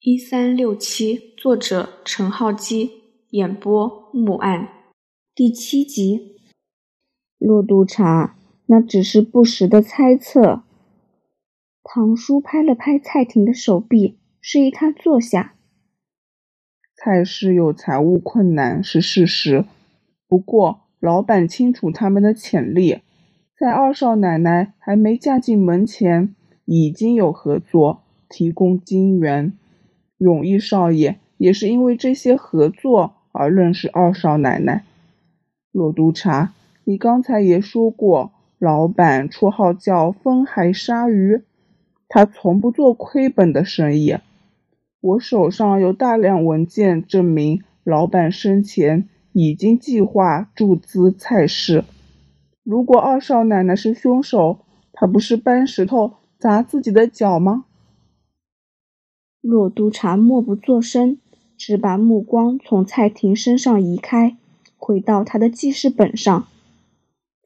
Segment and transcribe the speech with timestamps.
[0.00, 4.68] 一三六七，作者陈浩基，演播木案，
[5.34, 6.36] 第七集。
[7.36, 10.62] 骆督察，那只是不实的猜测。
[11.82, 15.56] 唐叔拍了拍蔡婷的手臂，示意他坐下。
[16.94, 19.64] 蔡氏有财务困难是事实，
[20.28, 23.00] 不过老板清楚他们的潜力，
[23.58, 26.36] 在二少奶奶还没嫁进门前，
[26.66, 29.57] 已经有合作，提供金援。
[30.18, 34.84] 永义少爷也是因为这些合作而认识二少奶奶。
[35.72, 36.52] 骆督察，
[36.84, 41.42] 你刚才也说过，老板绰号叫风海鲨鱼，
[42.08, 44.16] 他从不做亏本的生意。
[45.00, 51.84] 我手上有大量文件证明，老板生前已经计划注资蔡氏。
[52.64, 54.58] 如果二少奶奶是凶手，
[54.92, 57.66] 他不是搬石头砸自己的脚吗？
[59.40, 61.18] 骆督察默不作声，
[61.56, 64.36] 只把目光从蔡婷身上移开，
[64.76, 66.46] 回到他的记事本上。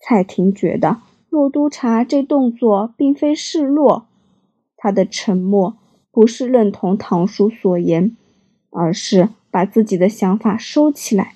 [0.00, 4.06] 蔡婷觉得骆督察这动作并非示弱，
[4.76, 5.76] 他的沉默
[6.10, 8.16] 不是认同堂叔所言，
[8.70, 11.34] 而是把自己的想法收起来，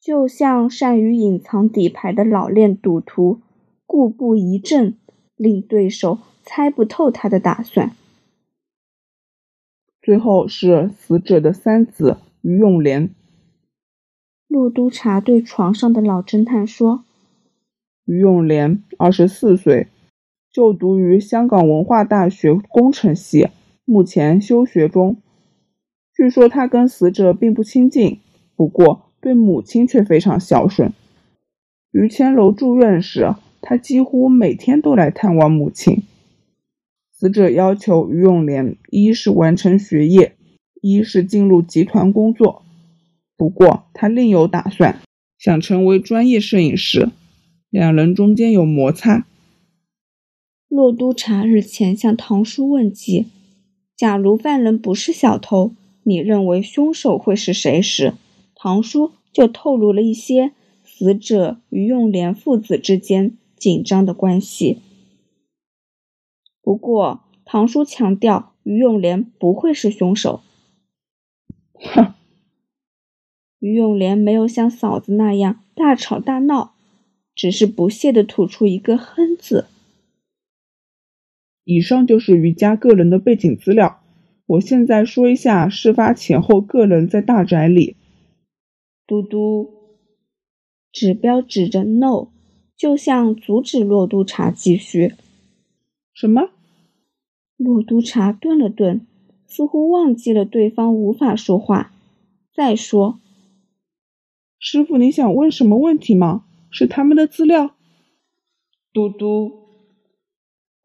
[0.00, 3.38] 就像善于隐藏底牌的老练赌徒，
[3.86, 4.96] 故布疑阵，
[5.36, 7.92] 令对手猜不透他的打算。
[10.06, 13.10] 最后是死者的三子于永莲。
[14.46, 17.02] 骆督察对床上的老侦探说
[18.06, 19.88] ：“于永莲，二十四岁，
[20.52, 23.48] 就读于香港文化大学工程系，
[23.84, 25.16] 目前休学中。
[26.14, 28.20] 据说他跟死者并不亲近，
[28.54, 30.92] 不过对母亲却非常孝顺。
[31.90, 36.04] 于千楼住院时，他几乎每天都来探望母亲。”
[37.18, 40.36] 死者要求于永莲一是完成学业，
[40.82, 42.62] 一是进入集团工作。
[43.38, 45.00] 不过他另有打算，
[45.38, 47.08] 想成为专业摄影师。
[47.70, 49.26] 两人中间有摩擦。
[50.68, 53.24] 骆督察日前向唐叔问及
[53.96, 55.72] ：“假如犯人不是小偷，
[56.02, 58.12] 你认为凶手会是谁？”时，
[58.54, 60.52] 唐叔就透露了一些
[60.84, 64.80] 死者于永莲父子之间紧张的关系。
[66.66, 70.40] 不过，唐叔强调于永莲不会是凶手。
[71.74, 72.14] 哼，
[73.60, 76.74] 于永莲没有像嫂子那样大吵大闹，
[77.36, 79.66] 只是不屑地吐出一个“哼”字。
[81.62, 84.02] 以上就是于家个人的背景资料。
[84.46, 87.94] 我现在说一下事发前后个人在大宅里。
[89.06, 89.70] 嘟嘟，
[90.90, 92.30] 指标指着 “no”，
[92.76, 95.14] 就像阻止骆督察继续。
[96.12, 96.50] 什么？
[97.56, 99.00] 骆督察顿了顿，
[99.46, 101.92] 似乎忘记了对方无法说话。
[102.54, 103.18] 再说，
[104.58, 106.44] 师傅，你想问什么问题吗？
[106.70, 107.74] 是他们的资料？
[108.92, 109.52] 嘟嘟，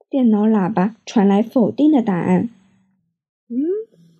[0.09, 2.49] 电脑喇叭传来否定的答案。
[3.49, 3.57] 嗯，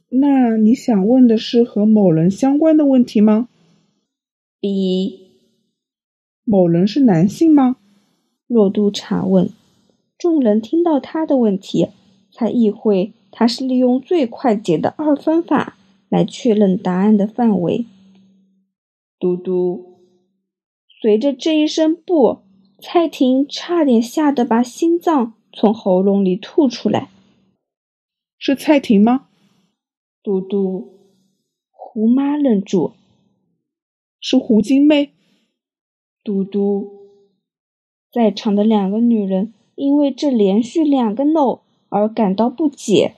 [0.09, 3.47] 那你想问的是和某人相关的问题吗
[4.59, 5.19] ？B，
[6.43, 7.77] 某人是男性吗？
[8.47, 9.49] 洛督察问。
[10.17, 11.87] 众人听到他的问题。
[12.41, 15.77] 才意会，他是利用最快捷的二分法
[16.09, 17.85] 来确认答案的范围。
[19.19, 19.99] 嘟嘟，
[20.99, 22.39] 随着这一声“不”，
[22.81, 27.09] 蔡婷差点吓得把心脏从喉咙里吐出来。
[28.39, 29.27] 是蔡婷吗？
[30.23, 30.89] 嘟嘟，
[31.69, 32.93] 胡妈愣住。
[34.19, 35.11] 是胡金妹。
[36.23, 36.89] 嘟嘟，
[38.11, 41.59] 在场的两个女人因为这连续两个 “no”。
[41.91, 43.15] 而感到不解，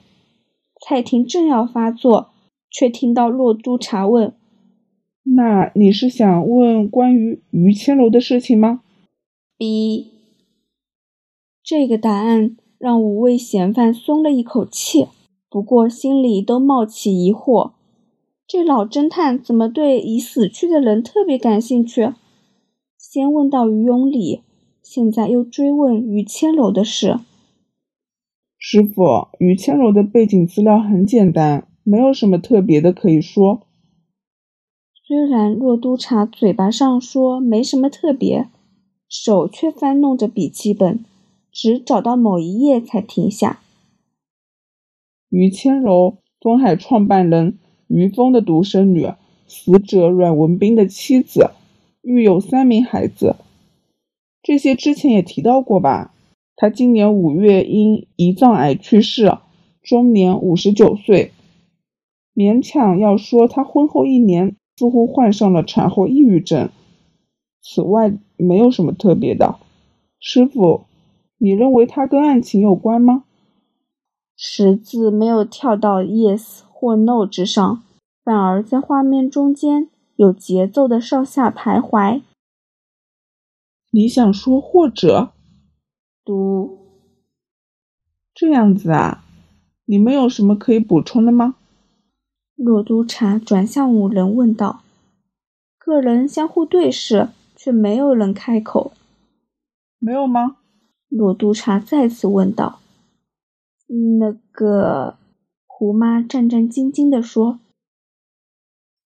[0.82, 2.30] 蔡婷正要发作，
[2.68, 4.34] 却听到骆督察问
[5.36, 8.82] ：“那你是想问关于于千楼的事情吗
[9.56, 10.10] ？”B，
[11.62, 15.06] 这个答案让五位嫌犯松了一口气，
[15.48, 17.70] 不过心里都冒起疑惑：
[18.44, 22.12] 这老侦探怎么对已死去的人特别感兴趣？
[22.98, 24.40] 先问到于永礼，
[24.82, 27.20] 现在又追问于千楼的事。
[28.66, 33.60] 师傅，于千柔的背景资料很简单，没有什么特别的可以说。
[35.06, 38.48] 虽然洛督察嘴巴上说没什么特别，
[39.06, 41.04] 手却翻弄着笔记本，
[41.52, 43.60] 只找到某一页才停下。
[45.28, 47.58] 于千柔，东海创办人
[47.88, 49.12] 于峰的独生女，
[49.46, 51.50] 死者阮文斌的妻子，
[52.00, 53.36] 育有三名孩子。
[54.42, 56.13] 这些之前也提到过吧？
[56.56, 59.38] 他今年五月因胰脏癌去世，
[59.82, 61.32] 终年五十九岁。
[62.34, 66.70] 勉强要说他婚后一年似乎患上了产后抑郁症。
[67.60, 69.56] 此外，没有什么特别的。
[70.20, 70.82] 师傅，
[71.38, 73.24] 你认为他跟案情有关吗？
[74.36, 77.82] 十字没有跳到 yes 或 no 之上，
[78.24, 82.22] 反而在画面中间有节奏的上下徘徊。
[83.90, 85.33] 你想说或者？
[86.24, 86.78] 读。
[88.32, 89.22] 这样子啊？
[89.84, 91.56] 你们有什么可以补充的吗？
[92.56, 94.80] 洛督察转向五人问道。
[95.76, 98.92] 个人相互对视，却没有人开口。
[99.98, 100.56] 没有吗？
[101.08, 102.80] 洛督察再次问道。
[104.18, 105.16] 那个
[105.66, 107.60] 胡妈战战兢兢地说：“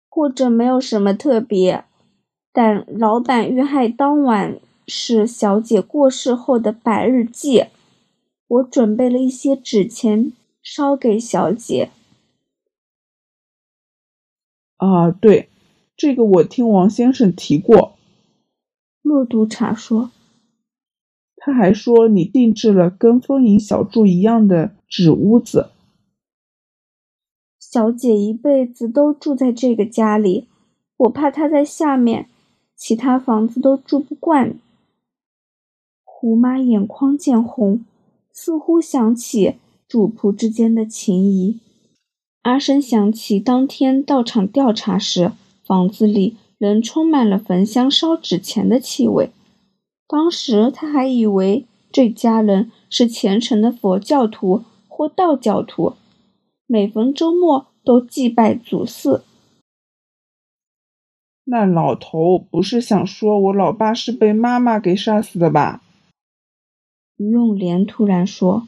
[0.07, 1.83] 或者没有什么特别，
[2.53, 7.65] 但老板遇害当晚是小姐过世后的百日祭，
[8.47, 10.31] 我准备了一些纸钱
[10.63, 11.91] 烧给小姐。”
[14.77, 15.49] 啊，对，
[15.95, 17.93] 这个我听王先生提过。
[19.01, 20.11] 骆督察说。
[21.35, 25.69] 他还说你定制了跟风影小筑一样的纸屋子。
[27.57, 30.47] 小姐一辈子都住在这个家里，
[30.97, 32.27] 我怕她在下面，
[32.75, 34.59] 其他房子都住不惯。
[36.19, 37.85] 胡妈眼眶渐红，
[38.33, 41.59] 似乎想起主仆之间的情谊。
[42.41, 45.31] 阿生想起当天到场调查时，
[45.63, 49.29] 房子里仍充满了焚香烧纸钱的气味。
[50.07, 55.93] 当时他还以为这家人是虔诚的佛教徒或道教徒，
[56.65, 59.23] 每逢周末都祭拜祖祀。
[61.43, 65.83] 那老头不是想说我老爸是被妈妈给杀死的吧？
[67.17, 68.67] 于永莲突然说：“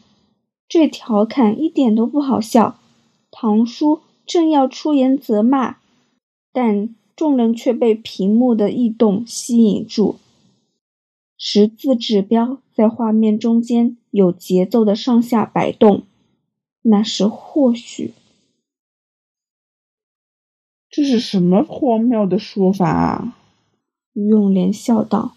[0.67, 2.79] 这调侃一点都不好笑。”
[3.31, 5.77] 唐叔正要出言责骂，
[6.51, 10.17] 但众人却被屏幕的异动吸引住。
[11.37, 16.03] 十字指标在画面中间有节奏的上下摆动，
[16.81, 18.13] 那是或许。
[20.89, 23.37] 这是什么荒谬的说法啊？
[24.13, 25.35] 于永莲笑道。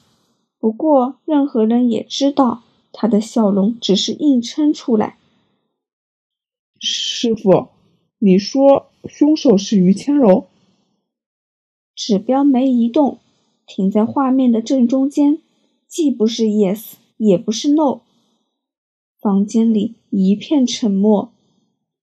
[0.58, 2.62] 不过，任何人也知道，
[2.93, 5.17] 他的笑容只是硬撑出来。
[6.79, 7.69] 师傅，
[8.19, 10.47] 你说凶手是于谦柔？
[11.94, 13.19] 指标没移动，
[13.67, 15.39] 停在画面的正中间。
[15.89, 18.00] 既不是 yes，也不是 no。
[19.21, 21.33] 房间里一片沉默，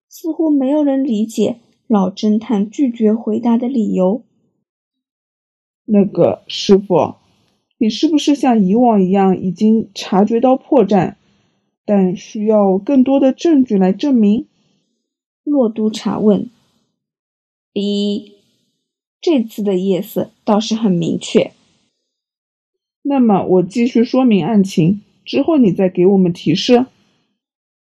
[0.07, 4.21] 似乎没有人理解老侦探拒绝回答的理由。
[5.86, 7.15] 那个师傅，
[7.81, 11.15] 你是不是像以往一样已经察觉到破绽，
[11.85, 14.45] 但需要更多的证据来证明？
[15.45, 16.49] 洛督察问。
[17.73, 18.33] 一
[19.21, 21.51] 这次的 yes 倒是很明确。
[23.01, 26.85] 那么我继续说明案情，之后你再给我们提示。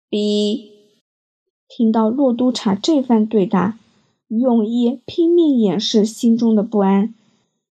[0.08, 0.70] B，
[1.68, 3.78] 听到洛督察这番对答，
[4.28, 7.12] 于永义拼命掩饰心中的不安。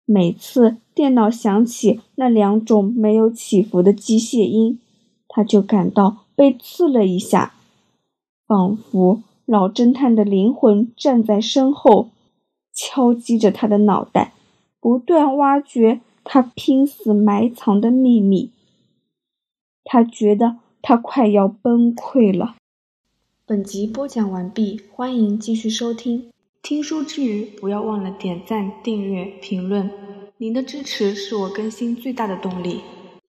[0.06, 4.80] 每次电脑响起那两种没有起伏的机械音，
[5.28, 7.54] 他就感到被刺了一下，
[8.48, 12.10] 仿佛老侦探的灵魂站在身后，
[12.74, 14.34] 敲击着他的脑袋，
[14.80, 16.02] 不断挖掘。
[16.28, 18.50] 他拼死埋藏的秘密，
[19.84, 22.56] 他觉得他快要崩溃了。
[23.46, 26.32] 本集播讲完毕，欢迎继续收听。
[26.66, 29.88] 听书之余，不要忘了点赞、订阅、评论，
[30.38, 32.82] 您的支持是我更新最大的动力。